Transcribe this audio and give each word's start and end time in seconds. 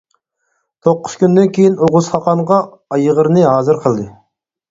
توققۇز 0.85 1.17
كۈندىن 1.23 1.51
كېيىن، 1.57 1.75
ئوغۇز 1.87 2.09
خاقانغا 2.15 2.59
ئايغىرنى 2.97 3.43
ھازىر 3.51 3.83
قىلدى. 3.85 4.09